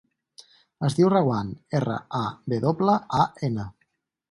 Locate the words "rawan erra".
1.15-1.99